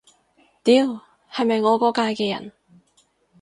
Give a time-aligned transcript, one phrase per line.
[0.63, 0.99] 屌，
[1.31, 2.51] 係咪我嗰屆嘅人